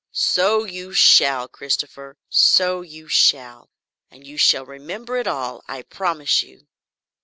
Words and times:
"So 0.13 0.63
you 0.63 0.93
shall, 0.93 1.47
Christopher, 1.47 2.17
so 2.27 2.81
you 2.81 3.07
shall! 3.07 3.69
And 4.09 4.25
you 4.25 4.35
shall 4.35 4.65
remember 4.65 5.15
it 5.17 5.27
all, 5.27 5.61
I 5.67 5.83
promise 5.83 6.41
you. 6.41 6.65